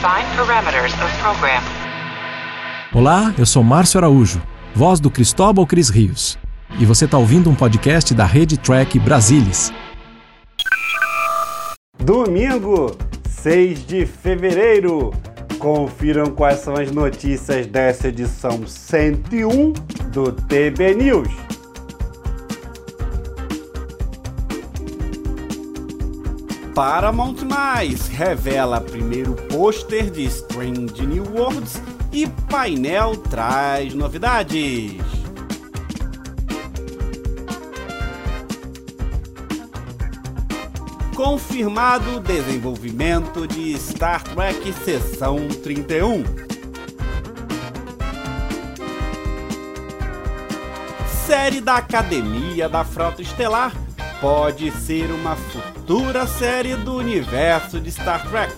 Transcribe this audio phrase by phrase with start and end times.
[0.00, 1.62] Define parameters of program.
[2.94, 4.40] Olá, eu sou Márcio Araújo,
[4.74, 6.38] voz do Cristóbal Cris Rios.
[6.78, 9.70] E você está ouvindo um podcast da Rede Track Brasilis.
[11.98, 12.96] Domingo,
[13.28, 15.12] 6 de fevereiro.
[15.58, 19.74] Confiram quais são as notícias dessa edição 101
[20.12, 21.49] do TB News.
[26.74, 31.82] Paramount Mais revela primeiro pôster de Strange New Worlds
[32.12, 34.92] e painel traz novidades.
[41.14, 46.24] Confirmado desenvolvimento de Star Trek Seção 31.
[51.26, 53.72] Série da Academia da Frota Estelar
[54.20, 55.34] pode ser uma
[55.90, 58.54] futura série do universo de Star Trek.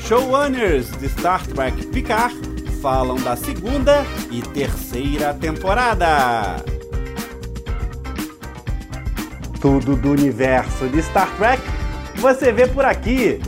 [0.00, 2.34] Showrunners de Star Trek Picard
[2.82, 6.56] falam da segunda e terceira temporada.
[9.60, 11.62] Tudo do universo de Star Trek
[12.16, 13.40] você vê por aqui.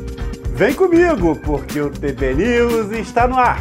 [0.55, 3.61] Vem comigo, porque o TB News está no ar.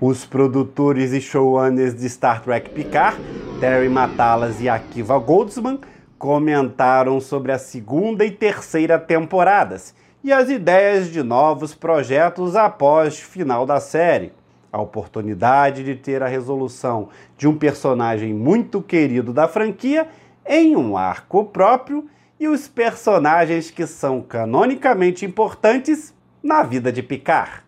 [0.00, 3.18] Os produtores e showrunners de Star Trek Picard,
[3.60, 5.78] Terry Matalas e Akiva Goldsman,
[6.18, 13.26] comentaram sobre a segunda e terceira temporadas e as ideias de novos projetos após o
[13.26, 14.32] final da série.
[14.72, 20.08] A oportunidade de ter a resolução de um personagem muito querido da franquia
[20.46, 27.62] em um arco próprio e os personagens que são canonicamente importantes na vida de Picard.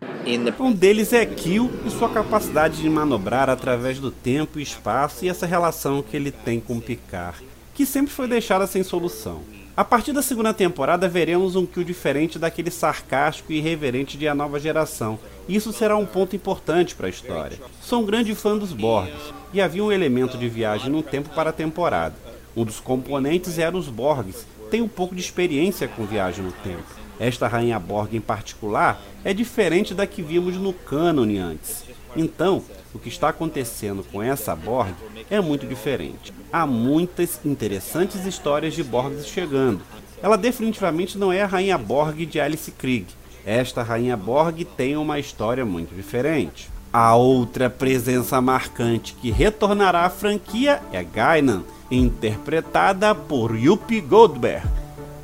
[0.59, 5.29] Um deles é Kill e sua capacidade de manobrar através do tempo e espaço e
[5.29, 9.41] essa relação que ele tem com Picard, que sempre foi deixada sem solução.
[9.75, 14.35] A partir da segunda temporada veremos um Kill diferente daquele sarcástico e irreverente de A
[14.35, 17.59] Nova Geração, e isso será um ponto importante para a história.
[17.81, 21.49] Sou um grande fã dos Borgs, e havia um elemento de viagem no tempo para
[21.49, 22.15] a temporada.
[22.55, 27.02] Um dos componentes era os Borgs, tem um pouco de experiência com viagem no tempo.
[27.19, 31.83] Esta rainha Borg em particular é diferente da que vimos no cânone antes.
[32.15, 32.63] Então,
[32.93, 34.93] o que está acontecendo com essa Borg
[35.29, 36.33] é muito diferente.
[36.51, 39.81] Há muitas interessantes histórias de Borgs chegando.
[40.21, 43.07] Ela definitivamente não é a rainha Borg de Alice Krieg.
[43.45, 46.69] Esta rainha Borg tem uma história muito diferente.
[46.91, 54.82] A outra presença marcante que retornará à franquia é Gainan, interpretada por Yuppie Goldberg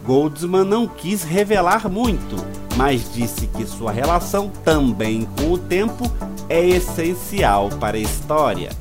[0.10, 2.36] Goldsman não quis revelar muito,
[2.76, 6.04] mas disse que sua relação também com o tempo
[6.50, 8.72] é essencial para a história.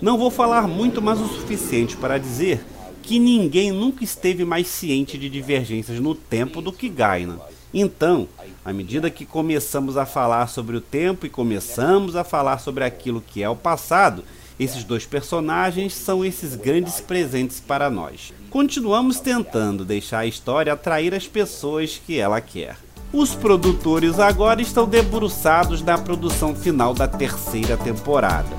[0.00, 2.64] Não vou falar muito, mas o suficiente para dizer
[3.02, 7.40] que ninguém nunca esteve mais ciente de divergências no tempo do que Gainan.
[7.74, 8.26] Então,
[8.64, 13.20] à medida que começamos a falar sobre o tempo e começamos a falar sobre aquilo
[13.20, 14.24] que é o passado,
[14.60, 18.30] esses dois personagens são esses grandes presentes para nós.
[18.50, 22.76] Continuamos tentando deixar a história atrair as pessoas que ela quer.
[23.10, 28.54] Os produtores agora estão debruçados na produção final da terceira temporada.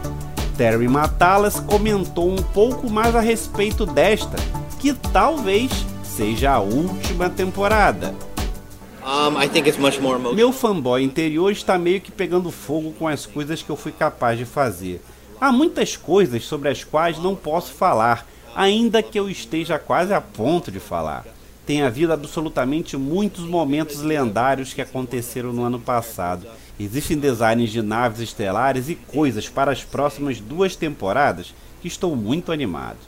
[0.57, 4.37] Terry Matalas comentou um pouco mais a respeito desta,
[4.79, 5.71] que talvez
[6.03, 8.15] seja a última temporada.
[10.33, 14.37] Meu fanboy interior está meio que pegando fogo com as coisas que eu fui capaz
[14.37, 14.99] de fazer.
[15.41, 20.21] Há muitas coisas sobre as quais não posso falar, ainda que eu esteja quase a
[20.21, 21.25] ponto de falar.
[21.65, 26.45] Tem havido absolutamente muitos momentos lendários que aconteceram no ano passado.
[26.79, 32.51] Existem designs de naves estelares e coisas para as próximas duas temporadas que estou muito
[32.51, 32.99] animado.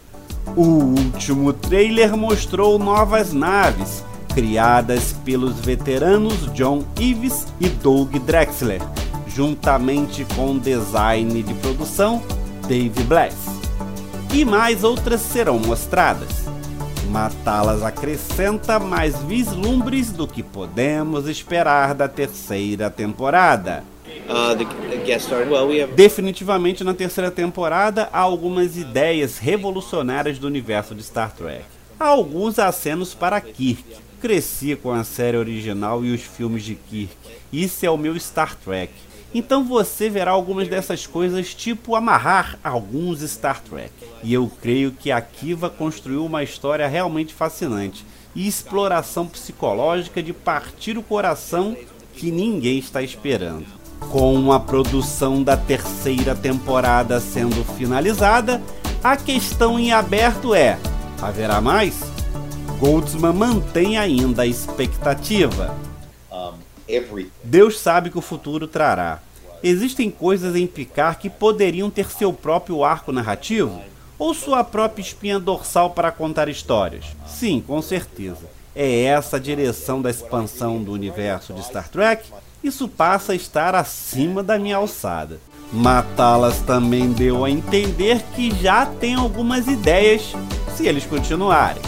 [0.58, 8.82] O último trailer mostrou novas naves, criadas pelos veteranos John Ives e Doug Drexler,
[9.36, 12.22] juntamente com design de produção
[12.68, 13.36] Dave Bless.
[14.34, 16.44] E mais outras serão mostradas.
[17.10, 23.84] Matá-las acrescenta mais vislumbres do que podemos esperar da terceira temporada.
[24.28, 25.48] Uh, the, the guest star.
[25.48, 25.94] Well, we have...
[25.94, 31.66] Definitivamente na terceira temporada há algumas ideias revolucionárias do universo de Star Trek.
[32.00, 33.84] Há alguns acenos para Kirk.
[34.22, 37.16] Cresci com a série original e os filmes de Kirk.
[37.52, 38.94] Isso é o meu Star Trek.
[39.34, 43.92] Então você verá algumas dessas coisas, tipo amarrar alguns Star Trek.
[44.24, 48.06] E eu creio que a Kiva construiu uma história realmente fascinante.
[48.36, 51.78] e exploração psicológica de partir o coração
[52.14, 53.66] que ninguém está esperando.
[54.12, 58.62] Com a produção da terceira temporada sendo finalizada,
[59.04, 60.78] a questão em aberto é:
[61.22, 62.00] haverá mais?
[62.80, 65.74] Goldsman mantém ainda a expectativa.
[67.44, 69.20] Deus sabe que o futuro trará.
[69.64, 73.82] Existem coisas em Picard que poderiam ter seu próprio arco narrativo?
[74.20, 77.06] Ou sua própria espinha dorsal para contar histórias?
[77.26, 78.46] Sim, com certeza.
[78.76, 82.30] É essa a direção da expansão do universo de Star Trek?
[82.64, 85.40] Isso passa a estar acima da minha alçada.
[85.72, 90.34] Matá-las também deu a entender que já tem algumas ideias
[90.76, 91.82] se eles continuarem.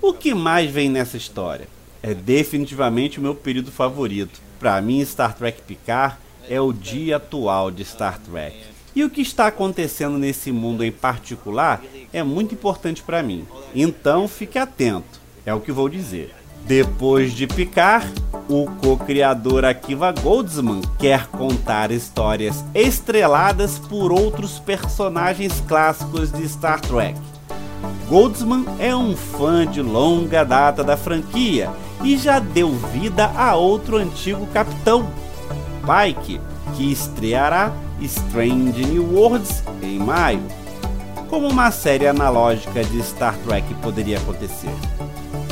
[0.00, 1.68] O que mais vem nessa história?
[2.06, 4.38] É definitivamente o meu período favorito.
[4.60, 6.16] Para mim, Star Trek Picard
[6.50, 8.58] é o dia atual de Star Trek.
[8.94, 13.46] E o que está acontecendo nesse mundo em particular é muito importante para mim.
[13.74, 16.34] Então fique atento, é o que vou dizer.
[16.66, 18.12] Depois de Picard,
[18.50, 27.18] o co-criador Akiva Goldsman quer contar histórias estreladas por outros personagens clássicos de Star Trek.
[28.08, 31.70] Goldsman é um fã de longa data da franquia
[32.02, 35.08] e já deu vida a outro antigo capitão,
[35.82, 36.40] Pike,
[36.74, 40.42] que estreará Strange New Worlds em maio.
[41.28, 44.70] Como uma série analógica de Star Trek poderia acontecer?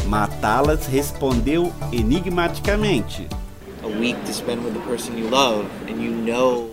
[0.07, 3.27] Matá-las respondeu enigmaticamente.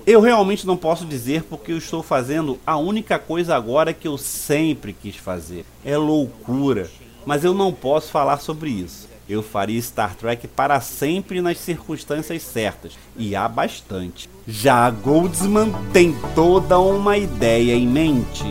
[0.05, 4.17] Eu realmente não posso dizer porque eu estou fazendo a única coisa agora que eu
[4.17, 5.65] sempre quis fazer.
[5.83, 6.89] É loucura,
[7.25, 9.09] mas eu não posso falar sobre isso.
[9.27, 14.27] Eu faria Star Trek para sempre nas circunstâncias certas, e há bastante.
[14.47, 18.43] Já Goldsman tem toda uma ideia em mente.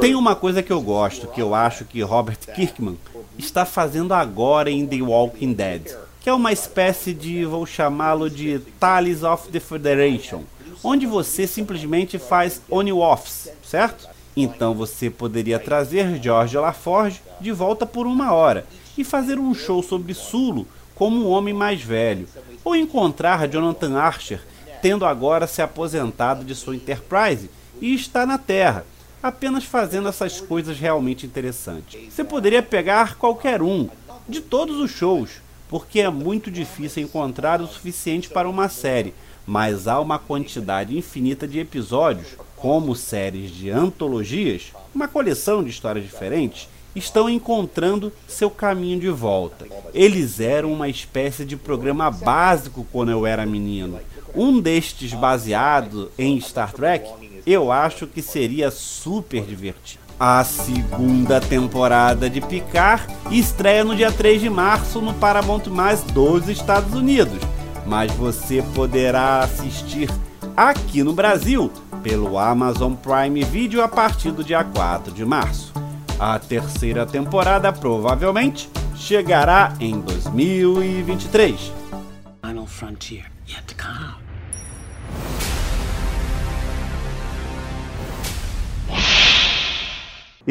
[0.00, 2.96] Tem uma coisa que eu gosto, que eu acho que Robert Kirkman
[3.38, 8.58] está fazendo agora em The Walking Dead, que é uma espécie de, vou chamá-lo de
[8.80, 10.42] Tales of the Federation,
[10.82, 14.08] onde você simplesmente faz on-offs, certo?
[14.36, 18.66] Então você poderia trazer George LaForge de volta por uma hora
[18.96, 22.28] e fazer um show sobre Sulo como um homem mais velho,
[22.64, 24.40] ou encontrar Jonathan Archer
[24.82, 27.50] tendo agora se aposentado de sua Enterprise
[27.80, 28.84] e está na Terra,
[29.26, 32.12] apenas fazendo essas coisas realmente interessantes.
[32.12, 33.88] Você poderia pegar qualquer um
[34.28, 39.14] de todos os shows, porque é muito difícil encontrar o suficiente para uma série,
[39.46, 46.04] mas há uma quantidade infinita de episódios como séries de antologias, uma coleção de histórias
[46.04, 49.66] diferentes, estão encontrando seu caminho de volta.
[49.92, 54.00] Eles eram uma espécie de programa básico quando eu era menino.
[54.34, 57.08] Um destes baseado em Star Trek,
[57.46, 60.04] eu acho que seria super divertido.
[60.18, 66.48] A segunda temporada de Picard estreia no dia 3 de março no Paramount Mais dos
[66.48, 67.38] Estados Unidos,
[67.86, 70.10] mas você poderá assistir
[70.56, 71.70] aqui no Brasil
[72.02, 75.72] pelo Amazon Prime Video a partir do dia 4 de março.
[76.18, 81.72] A terceira temporada provavelmente chegará em 2023.
[82.42, 84.25] Final frontier yet to come.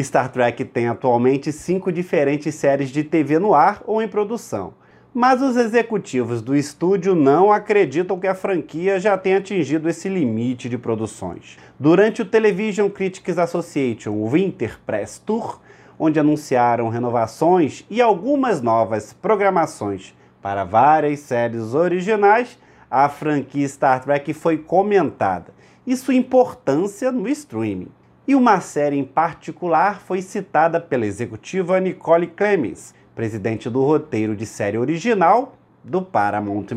[0.02, 4.74] Star Trek tem atualmente cinco diferentes séries de TV no ar ou em produção.
[5.14, 10.68] Mas os executivos do estúdio não acreditam que a franquia já tenha atingido esse limite
[10.68, 11.56] de produções.
[11.80, 15.58] Durante o Television Critics Association Winter Press Tour,
[15.98, 22.58] onde anunciaram renovações e algumas novas programações para várias séries originais,
[22.90, 25.54] a franquia Star Trek foi comentada
[25.86, 27.95] e sua importância no streaming.
[28.28, 34.44] E uma série em particular foi citada pela executiva Nicole Clemens, presidente do roteiro de
[34.44, 36.74] série original do Paramount+.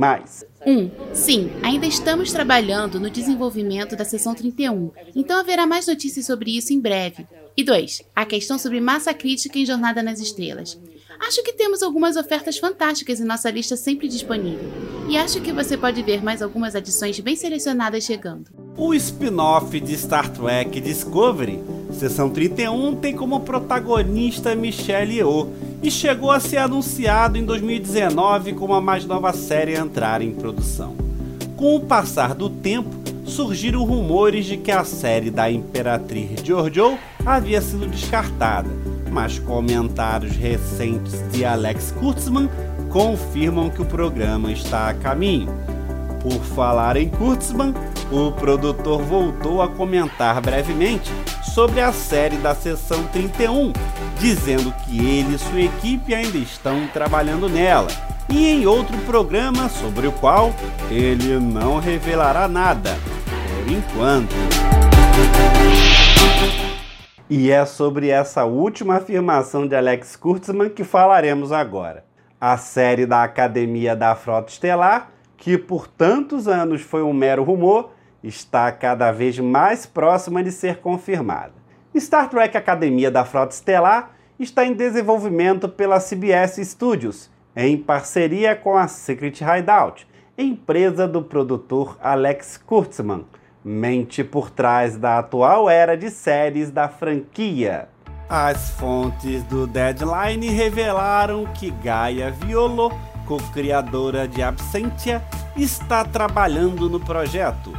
[0.63, 0.72] 1.
[0.72, 6.56] Um, sim, ainda estamos trabalhando no desenvolvimento da sessão 31, então haverá mais notícias sobre
[6.56, 7.27] isso em breve.
[7.58, 8.03] E 2.
[8.15, 10.79] A questão sobre massa crítica em Jornada nas Estrelas.
[11.20, 14.70] Acho que temos algumas ofertas fantásticas em nossa lista sempre disponível.
[15.10, 18.69] E acho que você pode ver mais algumas adições bem selecionadas chegando.
[18.81, 25.50] O spin-off de Star Trek Discovery, Sessão 31, tem como protagonista Michelle Yeoh
[25.83, 30.31] e chegou a ser anunciado em 2019 como a mais nova série a entrar em
[30.31, 30.95] produção.
[31.57, 32.89] Com o passar do tempo,
[33.25, 38.69] surgiram rumores de que a série da Imperatriz Giorgio havia sido descartada,
[39.12, 42.50] mas comentários recentes de Alex Kurtzman
[42.89, 45.50] confirmam que o programa está a caminho.
[46.24, 47.74] Por falar em Kurtzman,
[48.12, 51.12] o produtor voltou a comentar brevemente
[51.44, 53.72] sobre a série da Seção 31,
[54.20, 57.88] dizendo que ele e sua equipe ainda estão trabalhando nela,
[58.30, 60.54] e em outro programa sobre o qual
[60.89, 64.36] ele não revelará nada, por enquanto.
[67.30, 72.04] E é sobre essa última afirmação de Alex Kurtzman que falaremos agora.
[72.42, 77.92] A série da Academia da Frota Estelar, que por tantos anos foi um mero rumor,
[78.24, 81.54] está cada vez mais próxima de ser confirmada.
[81.96, 88.78] Star Trek Academia da Frota Estelar está em desenvolvimento pela CBS Studios, em parceria com
[88.78, 90.08] a Secret Hideout,
[90.38, 93.26] empresa do produtor Alex Kurtzman
[93.64, 97.90] mente por trás da atual era de séries da franquia.
[98.30, 102.92] As fontes do Deadline revelaram que Gaia Violo,
[103.26, 105.24] co-criadora de Absentia,
[105.58, 107.74] está trabalhando no projeto.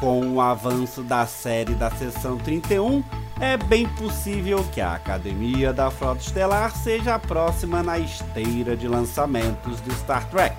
[0.00, 3.04] Com o avanço da série da Seção 31,
[3.38, 8.88] é bem possível que a Academia da Frota Estelar seja a próxima na esteira de
[8.88, 10.56] lançamentos de Star Trek.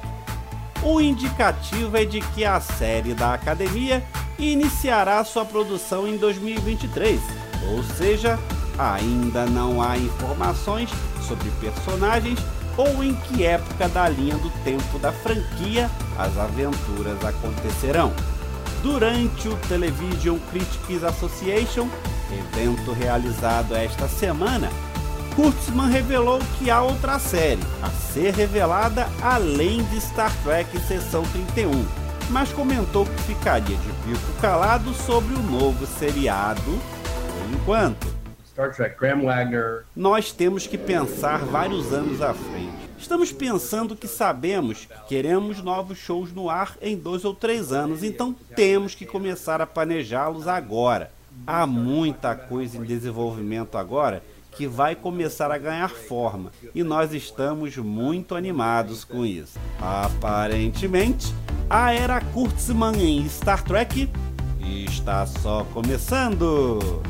[0.83, 4.03] O indicativo é de que a série da Academia
[4.38, 7.19] iniciará sua produção em 2023,
[7.71, 8.38] ou seja,
[8.77, 10.91] ainda não há informações
[11.27, 12.38] sobre personagens
[12.77, 18.13] ou em que época da linha do tempo da franquia as aventuras acontecerão.
[18.81, 21.88] Durante o Television Critics Association,
[22.31, 24.69] evento realizado esta semana,
[25.35, 32.01] Kurtzman revelou que há outra série a ser revelada além de Star Trek Seção 31
[32.31, 38.07] mas comentou que ficaria de bico calado sobre o novo seriado por enquanto.
[38.45, 39.83] Star Trek, Graham Wagner.
[39.95, 42.80] Nós temos que pensar vários anos à frente.
[43.01, 48.03] Estamos pensando que sabemos que queremos novos shows no ar em dois ou três anos,
[48.03, 51.12] então temos que começar a planejá-los agora.
[51.46, 57.75] Há muita coisa em desenvolvimento agora que vai começar a ganhar forma e nós estamos
[57.75, 59.60] muito animados com isso.
[59.81, 61.34] Aparentemente,
[61.67, 64.10] a era Kurtzman em Star Trek
[64.88, 67.01] está só começando.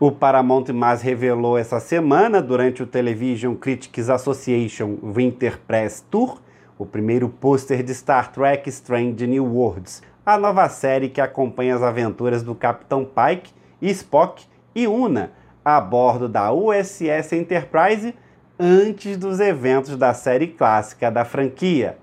[0.00, 6.40] O Paramount mais revelou essa semana, durante o Television Critics Association Winter Press Tour,
[6.76, 11.82] o primeiro pôster de Star Trek Strange New Worlds, a nova série que acompanha as
[11.82, 15.30] aventuras do Capitão Pike, Spock e Una
[15.64, 18.16] a bordo da USS Enterprise
[18.58, 21.98] antes dos eventos da série clássica da franquia.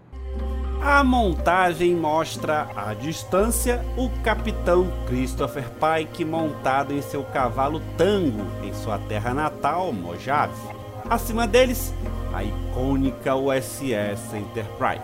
[0.84, 8.74] A montagem mostra à distância o capitão Christopher Pike montado em seu cavalo Tango em
[8.74, 10.60] sua terra natal, Mojave.
[11.08, 11.94] Acima deles,
[12.34, 15.04] a icônica USS Enterprise.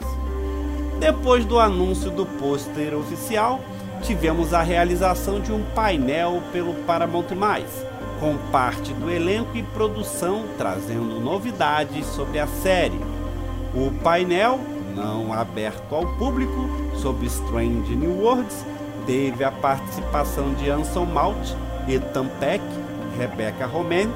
[1.00, 3.62] Depois do anúncio do pôster oficial,
[4.02, 7.28] tivemos a realização de um painel pelo Paramount+,
[8.20, 13.00] com parte do elenco e produção trazendo novidades sobre a série.
[13.76, 14.60] O painel,
[14.98, 18.66] não aberto ao público, sobre Strange New Worlds,
[19.06, 21.54] teve a participação de Anson Mount,
[21.88, 22.64] Ethan Peck,
[23.18, 24.10] Rebecca Romain,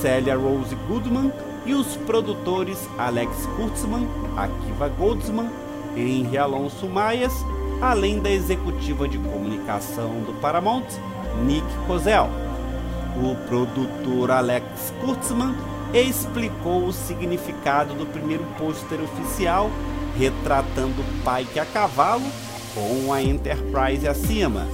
[0.00, 1.32] Celia Rose Goodman
[1.64, 5.50] e os produtores Alex Kurtzman, Akiva Goldsman,
[5.96, 7.32] Henry Alonso Maias,
[7.80, 10.86] além da executiva de comunicação do Paramount,
[11.44, 12.28] Nick Kozel.
[13.16, 15.54] O produtor Alex Kurtzman
[15.92, 19.70] explicou o significado do primeiro pôster oficial,
[20.20, 22.26] retratando Pike a cavalo
[22.74, 24.68] com a Enterprise acima.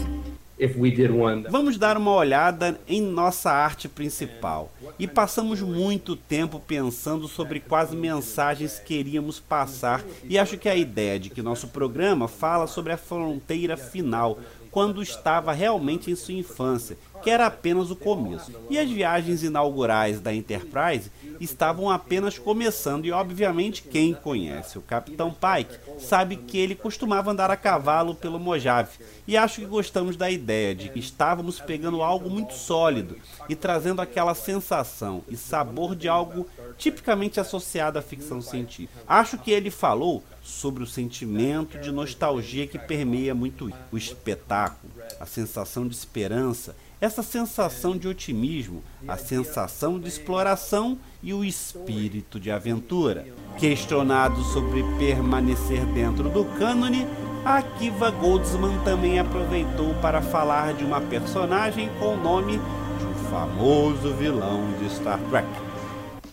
[1.49, 4.73] Vamos dar uma olhada em nossa arte principal.
[4.99, 11.17] E passamos muito tempo pensando sobre quais mensagens queríamos passar, e acho que a ideia
[11.21, 14.41] de que nosso programa fala sobre a fronteira final,
[14.73, 18.52] quando estava realmente em sua infância, que era apenas o começo.
[18.70, 25.35] E as viagens inaugurais da Enterprise estavam apenas começando e obviamente quem conhece o Capitão
[25.35, 28.99] Pike sabe que ele costumava andar a cavalo pelo Mojave.
[29.26, 33.16] E acho que gostamos da ideia de que estávamos pegando algo muito sólido
[33.49, 36.46] e trazendo aquela sensação e sabor de algo
[36.76, 39.02] tipicamente associado à ficção científica.
[39.06, 45.26] Acho que ele falou sobre o sentimento de nostalgia que permeia muito o espetáculo, a
[45.26, 52.50] sensação de esperança, essa sensação de otimismo, a sensação de exploração e o espírito de
[52.50, 53.26] aventura.
[53.59, 57.07] Questionado sobre permanecer dentro do cânone,
[57.45, 62.59] Akiva Goldsman também aproveitou para falar de uma personagem com o nome
[62.99, 65.47] de um famoso vilão de Star Trek.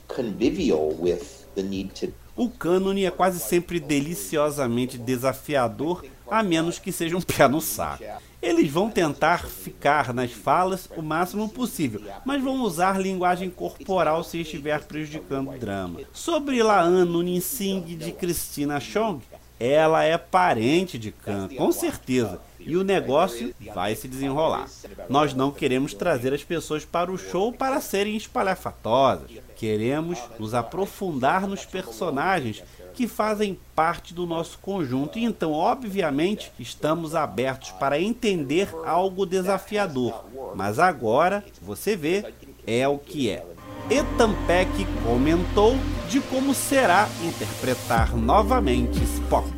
[0.08, 1.22] Convivial with
[1.55, 7.22] the need to o cânone é quase sempre deliciosamente desafiador, a menos que seja um
[7.22, 8.03] pé no saco.
[8.42, 14.42] Eles vão tentar ficar nas falas o máximo possível, mas vão usar linguagem corporal se
[14.42, 16.01] estiver prejudicando o drama.
[16.12, 19.24] Sobre Laan Nunin Singh de Christina Chong,
[19.60, 24.68] ela é parente de Khan, com certeza, e o negócio vai se desenrolar.
[25.08, 29.32] Nós não queremos trazer as pessoas para o show para serem espalhafatosas.
[29.56, 32.62] Queremos nos aprofundar nos personagens
[32.93, 35.17] que fazem parte do nosso conjunto.
[35.17, 40.23] E então, obviamente, estamos abertos para entender algo desafiador.
[40.55, 42.33] Mas agora, você vê,
[42.65, 43.45] é o que é.
[43.89, 44.71] Ethan Peck
[45.03, 45.75] comentou
[46.07, 49.51] de como será interpretar novamente Spock.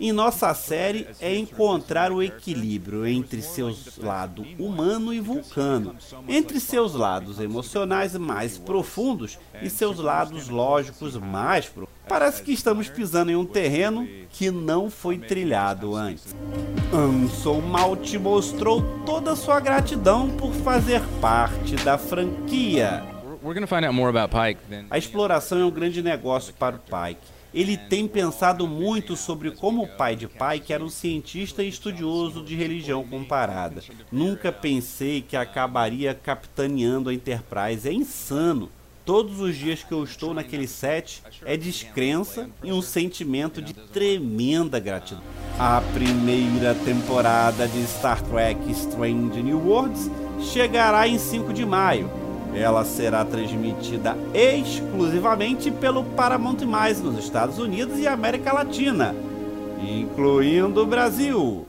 [0.00, 5.96] Em nossa série é encontrar o equilíbrio entre seus lados humano e vulcano,
[6.28, 11.98] entre seus lados emocionais mais profundos e seus lados lógicos mais profundos.
[12.08, 16.34] Parece que estamos pisando em um terreno que não foi trilhado antes.
[16.92, 23.04] Anson Malt mostrou toda sua gratidão por fazer parte da franquia.
[24.90, 27.37] A exploração é um grande negócio para o Pike.
[27.52, 32.42] Ele tem pensado muito sobre como o pai de Pike era um cientista e estudioso
[32.42, 33.82] de religião comparada.
[34.12, 37.88] Nunca pensei que acabaria capitaneando a Enterprise.
[37.88, 38.70] É insano.
[39.04, 44.78] Todos os dias que eu estou naquele set é descrença e um sentimento de tremenda
[44.78, 45.22] gratidão.
[45.58, 50.10] A primeira temporada de Star Trek Strange New Worlds
[50.52, 52.27] chegará em 5 de maio.
[52.54, 56.64] Ela será transmitida exclusivamente pelo Paramount+,
[57.02, 59.14] nos Estados Unidos e América Latina,
[59.80, 61.66] incluindo o Brasil.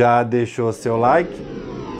[0.00, 1.30] Já deixou seu like,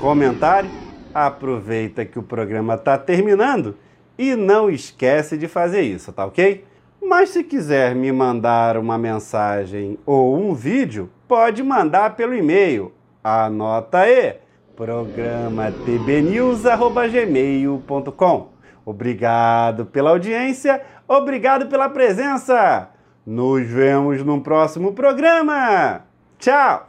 [0.00, 0.70] comentário?
[1.12, 3.76] Aproveita que o programa está terminando
[4.16, 6.64] e não esquece de fazer isso, tá ok?
[7.02, 12.90] Mas se quiser me mandar uma mensagem ou um vídeo, pode mandar pelo e-mail.
[13.22, 14.36] Anota aí,
[14.74, 18.48] programa tbnews@gmail.com.
[18.82, 22.88] Obrigado pela audiência, obrigado pela presença.
[23.26, 26.06] Nos vemos no próximo programa.
[26.38, 26.88] Tchau.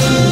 [0.00, 0.29] Thank you.